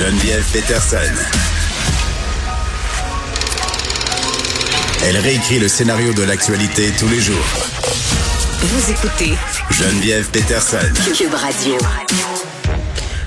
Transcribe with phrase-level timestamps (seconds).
[0.00, 0.96] Geneviève Peterson.
[5.04, 7.36] Elle réécrit le scénario de l'actualité tous les jours.
[8.62, 9.34] Vous écoutez
[9.70, 10.78] Geneviève Peterson.
[11.14, 11.74] Cube Radio.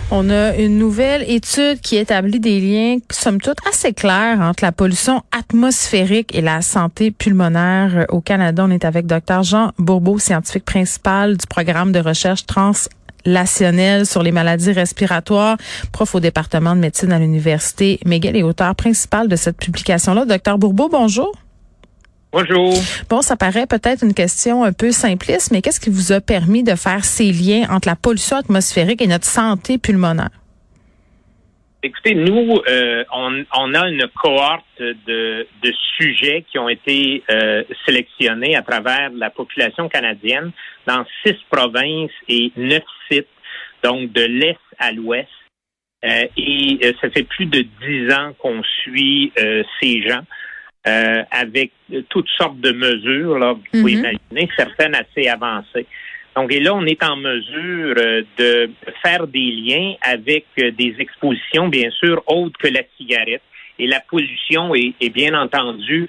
[0.09, 4.71] On a une nouvelle étude qui établit des liens, somme toute, assez clairs entre la
[4.71, 8.65] pollution atmosphérique et la santé pulmonaire au Canada.
[8.65, 9.43] On est avec Dr.
[9.43, 12.47] Jean Bourbeau, scientifique principal du programme de recherche
[13.23, 15.57] translationnelle sur les maladies respiratoires,
[15.91, 20.25] prof au département de médecine à l'Université McGill et auteur principal de cette publication-là.
[20.25, 21.31] Docteur Bourbeau, bonjour.
[22.31, 22.73] Bonjour.
[23.09, 26.63] Bon, ça paraît peut-être une question un peu simpliste, mais qu'est-ce qui vous a permis
[26.63, 30.31] de faire ces liens entre la pollution atmosphérique et notre santé pulmonaire?
[31.85, 37.63] Écoutez, nous, euh, on, on, a une cohorte de, de sujets qui ont été euh,
[37.85, 40.51] sélectionnés à travers la population canadienne
[40.87, 43.27] dans six provinces et neuf sites,
[43.83, 45.27] donc de l'est à l'ouest.
[46.05, 50.23] Euh, et euh, ça fait plus de dix ans qu'on suit euh, ces gens.
[50.85, 51.71] Euh, avec
[52.09, 53.99] toutes sortes de mesures, là, vous pouvez Mhm.
[54.31, 55.85] imaginer, certaines assez avancées.
[56.35, 58.69] Donc, et là, on est en mesure euh, de
[59.03, 63.41] faire des liens avec euh, des expositions, bien sûr, autres que la cigarette.
[63.79, 66.07] Et la pollution est, est bien entendu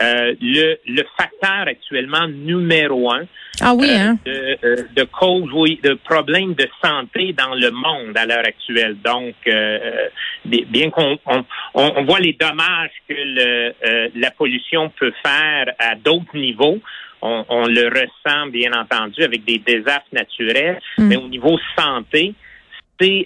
[0.00, 3.24] euh, le, le facteur actuellement numéro un
[3.60, 4.18] Ah oui, euh, hein?
[4.24, 8.96] de, euh, de cause, oui, de problèmes de santé dans le monde à l'heure actuelle.
[9.04, 10.08] Donc, euh,
[10.46, 15.94] bien qu'on on, on- voit les dommages que le, euh, la pollution peut faire à
[15.94, 16.80] d'autres niveaux,
[17.22, 21.06] on, on le ressent bien entendu avec des désastres naturels, Mm.
[21.08, 22.34] mais au niveau santé,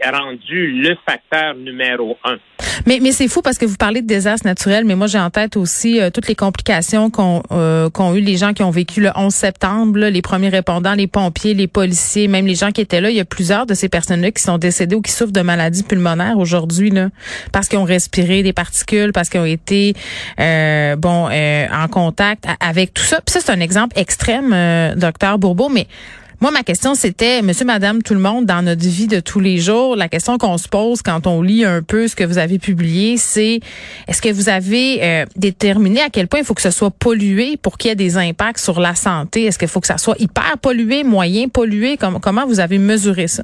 [0.05, 2.37] rendu le facteur numéro un.
[2.87, 5.31] Mais, mais c'est fou parce que vous parlez de désastres naturels, mais moi j'ai en
[5.31, 9.01] tête aussi euh, toutes les complications qu'ont euh, qu'ont eu les gens qui ont vécu
[9.01, 12.81] le 11 septembre, là, les premiers répondants, les pompiers, les policiers, même les gens qui
[12.81, 13.11] étaient là.
[13.11, 15.83] Il y a plusieurs de ces personnes-là qui sont décédées ou qui souffrent de maladies
[15.83, 17.09] pulmonaires aujourd'hui, là,
[17.53, 19.95] parce qu'ils ont respiré des particules, parce qu'ils ont été
[20.41, 23.21] euh, bon euh, en contact avec tout ça.
[23.25, 25.87] Puis ça c'est un exemple extrême, euh, docteur Bourbeau, mais
[26.41, 29.57] moi, ma question, c'était, monsieur, madame, tout le monde, dans notre vie de tous les
[29.57, 32.59] jours, la question qu'on se pose quand on lit un peu ce que vous avez
[32.59, 33.61] publié, c'est
[34.07, 37.57] est-ce que vous avez euh, déterminé à quel point il faut que ce soit pollué
[37.57, 39.45] pour qu'il y ait des impacts sur la santé?
[39.45, 41.97] Est-ce qu'il faut que ça soit hyper pollué, moyen pollué?
[41.97, 43.43] Comment, vous avez mesuré ça?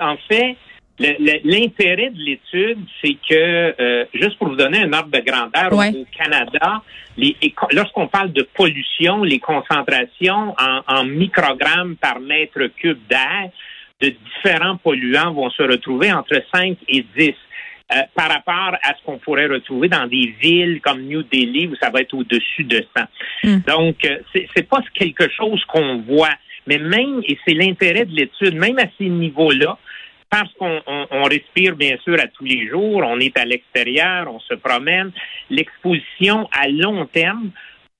[0.00, 0.56] En, fait,
[0.98, 5.76] l'intérêt de l'étude, c'est que, euh, juste pour vous donner un ordre de grandeur, au-
[5.78, 5.90] Ouais.
[5.94, 6.82] au, Canada,
[7.72, 13.50] lorsqu'on parle de pollution, les concentrations en, en microgrammes par mètre cube d'air
[14.00, 17.34] de différents polluants vont se retrouver entre 5 et 10.
[17.90, 21.76] euh, par rapport à ce qu'on pourrait retrouver dans des villes comme New Delhi où
[21.76, 23.04] ça va être au-dessus de 100.
[23.44, 23.58] Mm.
[23.66, 26.34] Donc, euh, c'est c'est pas quelque chose qu'on voit.
[26.66, 29.78] Mais même, et c'est l'intérêt de l'étude, même à ces niveaux-là,
[30.30, 34.32] parce qu'on on- on respire bien sûr à tous les jours, on est à l'extérieur,
[34.32, 35.10] on se promène,
[35.50, 37.50] l'exposition à long terme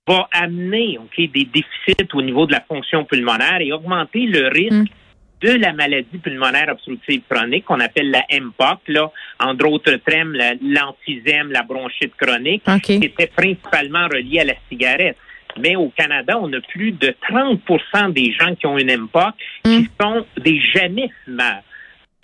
[0.07, 4.73] va amener ok, des déficits au niveau de la fonction pulmonaire et augmenter le risque
[4.73, 5.47] Mm.
[5.47, 11.53] de la maladie pulmonaire obstructive chronique qu'on appelle la MPOC, là, entre autres termes, l'emphysème,
[11.53, 12.81] la bronchite chronique, OK.
[12.83, 15.17] qui était principalement reliée à la cigarette.
[15.61, 19.35] Mais au Canada, on a plus de 30% des gens qui ont une MPOC
[19.65, 19.87] qui Mm.
[20.01, 21.63] sont des jamais fumeurs.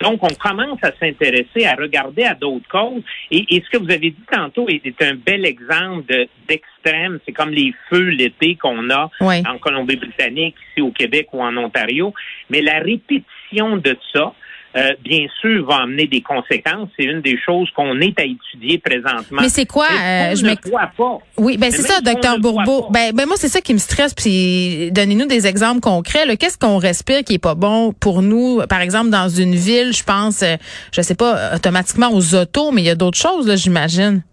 [0.01, 3.01] Donc, on commence à s'intéresser, à regarder à d'autres causes.
[3.31, 7.19] Et, et ce que vous avez dit tantôt est, est un bel exemple de- d'extrême.
[7.25, 9.09] C'est comme les feux l'été qu'on a
[9.47, 12.13] en Colombie-Britannique, ici au Québec ou en Ontario.
[12.49, 14.33] Mais la répétition de ça,
[14.75, 16.89] euh, bien sûr, va amener des conséquences.
[16.97, 19.41] C'est une des choses qu'on est à étudier présentement.
[19.41, 21.19] Mais c'est quoi, euh, je ne voit pas.
[21.37, 22.87] Oui, ben c'est ça, docteur Bourbeau.
[22.91, 24.13] Ben, ben moi c'est ça qui me stresse.
[24.13, 26.35] Puis donnez-nous des exemples concrets.
[26.37, 28.61] Qu'est-ce qu'on respire qui est pas bon pour nous?
[28.67, 30.57] Par exemple, dans une ville, je pense, euh,
[30.93, 34.23] je sais pas, automatiquement aux autos, mais il y a d'autres choses là, j'imagine.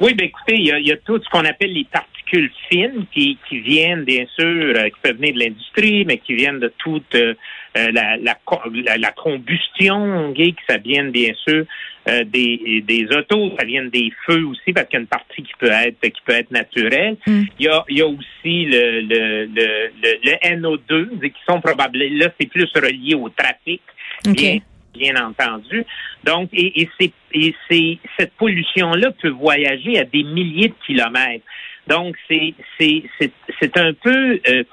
[0.00, 2.50] Oui, ben écoutez, il y a, il y a tout ce qu'on appelle les particules
[2.68, 6.58] fines qui, qui viennent, bien sûr, euh, qui peuvent venir de l'industrie, mais qui viennent
[6.58, 7.34] de toute euh,
[7.76, 8.38] euh, la, la,
[8.84, 11.64] la, la combustion, ok, que ça vienne, bien sûr,
[12.08, 15.42] euh, des, des autos, ça vient des feux aussi, parce qu'il y a une partie
[15.42, 17.16] qui peut être qui peut être naturelle.
[17.26, 17.42] Mm.
[17.58, 21.60] Il, y a, il y a aussi le, le, le, le, le NO2, qui sont
[21.60, 23.82] probablement, là, c'est plus relié au trafic.
[24.24, 24.58] Bien,
[24.94, 25.84] bien entendu.
[26.24, 31.44] Donc, et, et, c'est, et c'est, cette pollution-là peut voyager à des milliers de kilomètres.
[31.86, 34.64] Donc, c'est, c'est, c'est, c'est un peu, euh,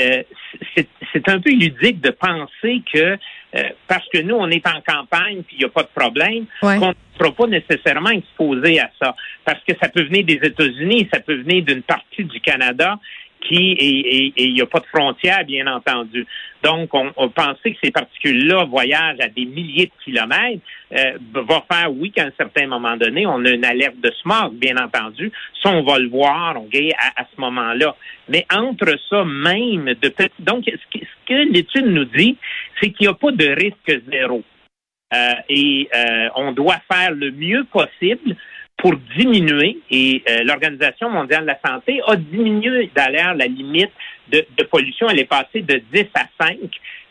[0.00, 0.22] euh,
[0.74, 3.16] c'est, c'est un peu ludique de penser que
[3.56, 6.46] euh, parce que nous, on est en campagne puis il n'y a pas de problème,
[6.62, 6.78] Ouais.
[6.78, 9.14] qu'on ne sera pas nécessairement exposé à ça.
[9.44, 12.98] Parce que ça peut venir des États-Unis, ça peut venir d'une partie du Canada
[13.52, 16.26] et il n'y a pas de frontières, bien entendu.
[16.62, 20.62] Donc, on, pensait que ces particules-là voyagent à des milliers de kilomètres,
[20.92, 24.54] euh, va faire, oui, qu'à un certain moment donné, on a une alerte de smog,
[24.54, 25.30] bien entendu.
[25.62, 27.94] Ça, on va le voir, on à, à ce moment-là.
[28.28, 32.36] Mais entre ça même, de donc, ce que, que l'étude nous dit,
[32.80, 34.42] c'est qu'il n'y a pas de risque zéro.
[35.12, 38.36] Euh, et euh, on doit faire le mieux possible
[38.84, 43.90] pour diminuer, et euh, l'Organisation mondiale de la santé a diminué d'ailleurs la limite
[44.30, 45.08] de, pollution.
[45.08, 46.58] Elle est passée de 10 à 5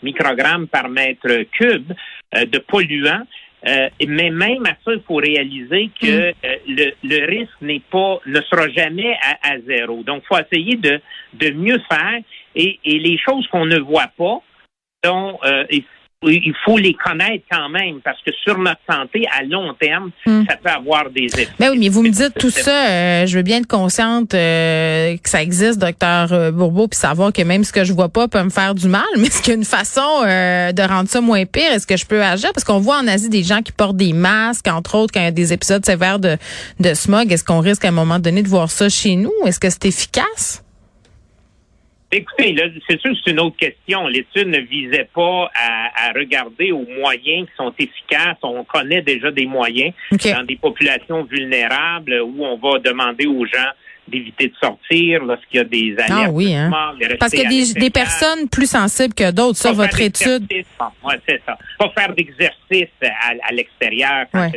[0.04, 1.92] microgrammes par mètre cube
[2.32, 3.26] de polluants.
[3.66, 6.94] mais même à ça, il faut réaliser que mm.
[7.02, 10.04] le, risque n'est pas, ne sera jamais à, zéro.
[10.04, 11.02] Donc, il faut essayer de,
[11.34, 12.20] de mieux faire.
[12.56, 14.44] Et, et les choses qu'on ne voit pas,
[15.04, 15.40] dont
[16.26, 20.44] il faut les connaître quand même parce que sur notre santé à long terme, hmm.
[20.50, 21.48] ça peut avoir des effets.
[21.60, 25.16] Ben oui, mais vous me dites tout ça, euh, je veux bien être consciente euh,
[25.18, 28.28] que ça existe, docteur euh, Bourbeau, puis savoir que même ce que je vois pas
[28.28, 29.04] peut me faire du mal.
[29.18, 31.72] Mais est-ce qu'il y a une façon de rendre ça moins pire?
[31.72, 32.52] Est-ce que je peux agir?
[32.54, 35.26] Parce qu'on voit en Asie des gens qui portent des masques, entre autres quand il
[35.26, 36.38] y a des épisodes sévères de,
[36.80, 37.32] de smog.
[37.32, 39.34] Est-ce qu'on risque à un moment donné de voir ça chez nous?
[39.46, 40.63] Est-ce que c'est efficace?
[42.16, 44.08] Écoutez, là, c'est sûr que c'est une autre question.
[44.08, 48.38] L'étude ne visait pas à, regarder aux moyens qui sont efficaces.
[48.44, 53.72] On connaît déjà des moyens dans des populations vulnérables où on va demander aux gens
[54.08, 56.12] d'éviter de sortir lorsqu'il y a des alertes.
[56.12, 56.70] Ah oui, hein?
[57.20, 59.58] Parce qu'il y a des, personnes plus sensibles que d'autres.
[59.58, 60.46] Ça, votre étude.
[60.52, 61.58] Oui, c'est ça.
[61.80, 64.50] Pas faire d'exercice à, l'extérieur quand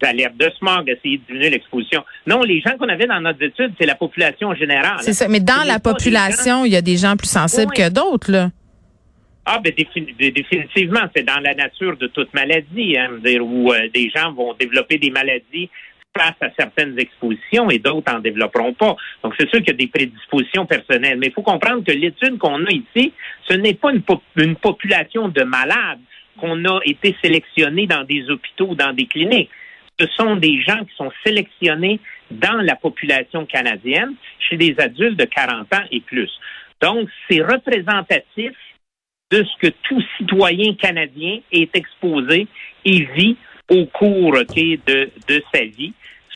[0.00, 2.04] d'alerte de smog, essayer de diminuer l'exposition.
[2.26, 4.98] Non, les gens qu'on avait dans notre étude, c'est la population générale.
[5.00, 8.30] C'est ça, mais dans la population, il y a des gens plus sensibles que d'autres,
[8.30, 8.50] là.
[9.46, 13.10] Ah, ben définitivement, c'est dans la nature de toute maladie, hein,
[13.42, 15.68] où euh, des gens vont développer des maladies
[16.16, 18.96] face à certaines expositions et d'autres en développeront pas.
[19.22, 21.18] Donc, c'est sûr qu'il y a des prédispositions personnelles.
[21.18, 23.12] Mais il faut comprendre que l'étude qu'on a ici,
[23.46, 24.02] ce n'est pas une,
[24.36, 26.00] une population de malades
[26.40, 29.50] qu'on a été sélectionnés dans des hôpitaux ou dans des cliniques
[29.98, 32.00] ce sont des gens qui sont sélectionnés
[32.30, 36.30] dans la population canadienne chez des adultes de 40 ans et plus.
[36.80, 38.52] Donc, c'est représentatif
[39.30, 42.46] de ce que tout citoyen canadien est exposé
[42.84, 43.36] et vit
[43.70, 45.92] au cours de, de sa vie,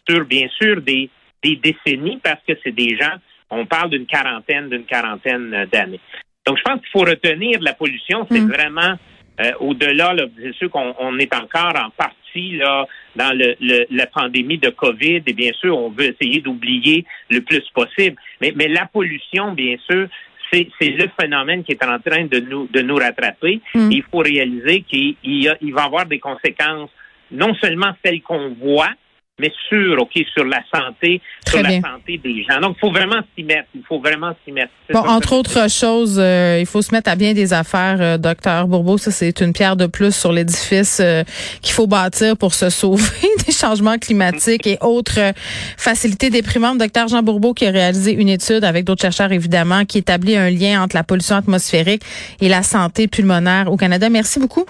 [0.08, 1.10] sur bien sûr des,
[1.42, 3.16] des décennies, parce que c'est des gens,
[3.50, 6.00] on parle d'une quarantaine, d'une quarantaine d'années.
[6.46, 8.50] Donc, je pense qu'il faut retenir la pollution, c'est mm.
[8.50, 8.98] vraiment
[9.40, 12.86] euh, au-delà, c'est sûr qu'on est encore en partie là
[13.18, 13.56] dans le,
[13.90, 18.16] la pandémie de COVID et bien sûr, on veut essayer d'oublier le plus possible.
[18.40, 20.08] Mais, mais la pollution, bien sûr,
[20.50, 23.60] c'est le phénomène qui est en train de nous de nous rattraper.
[23.74, 23.90] Mm.
[23.92, 26.90] Il faut réaliser qu'il il, il va avoir des conséquences
[27.30, 28.90] non seulement celles qu'on voit,
[29.38, 32.60] mais sur, OK, sur la santé, sur la santé des gens.
[32.60, 33.68] Donc, il faut vraiment s'y mettre.
[33.74, 34.72] Il faut vraiment s'y mettre.
[34.92, 38.66] Bon, entre autres choses, euh, il faut se mettre à bien des affaires, euh, docteur
[38.66, 38.98] Bourbeau.
[38.98, 41.22] Ça, c'est une pierre de plus sur l'édifice euh,
[41.62, 43.04] qu'il faut bâtir pour se sauver
[43.46, 45.32] des changements climatiques et autres
[45.76, 46.78] facilités déprimantes.
[46.78, 50.50] Docteur Jean Bourbeau qui a réalisé une étude avec d'autres chercheurs, évidemment, qui établit un
[50.50, 52.02] lien entre la pollution atmosphérique
[52.40, 54.08] et la santé pulmonaire au Canada.
[54.08, 54.66] Merci beaucoup.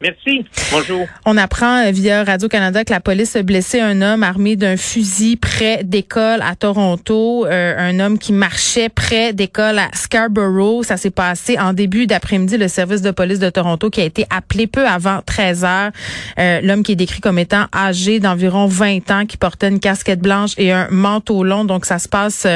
[0.00, 0.44] Merci.
[0.70, 1.08] Bonjour.
[1.26, 5.36] On apprend euh, via Radio-Canada que la police a blessé un homme armé d'un fusil
[5.36, 7.46] près d'école à Toronto.
[7.46, 10.84] Euh, un homme qui marchait près d'école à Scarborough.
[10.84, 12.56] Ça s'est passé en début d'après-midi.
[12.58, 15.90] Le service de police de Toronto qui a été appelé peu avant 13 heures.
[16.38, 20.20] Euh, l'homme qui est décrit comme étant âgé d'environ 20 ans, qui portait une casquette
[20.20, 21.64] blanche et un manteau long.
[21.64, 22.46] Donc, ça se passe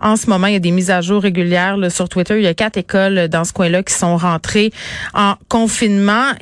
[0.00, 0.48] en ce moment.
[0.48, 2.38] Il y a des mises à jour régulières sur Twitter.
[2.38, 4.72] Il y a quatre écoles dans ce coin-là qui sont rentrées
[5.14, 6.32] en confinement.